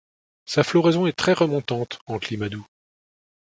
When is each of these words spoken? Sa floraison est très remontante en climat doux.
Sa 0.45 0.63
floraison 0.63 1.05
est 1.05 1.13
très 1.15 1.33
remontante 1.33 1.99
en 2.07 2.17
climat 2.17 2.49
doux. 2.49 2.65